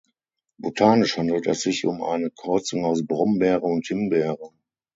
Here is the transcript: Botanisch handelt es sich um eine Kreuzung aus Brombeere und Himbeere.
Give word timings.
Botanisch 0.57 1.17
handelt 1.17 1.45
es 1.45 1.61
sich 1.61 1.85
um 1.85 2.01
eine 2.01 2.31
Kreuzung 2.31 2.85
aus 2.85 3.05
Brombeere 3.05 3.59
und 3.61 3.85
Himbeere. 3.85 4.49